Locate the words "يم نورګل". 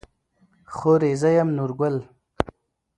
1.37-1.95